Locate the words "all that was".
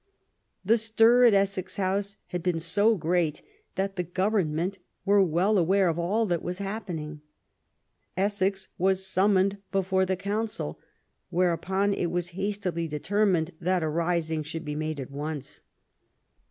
5.99-6.57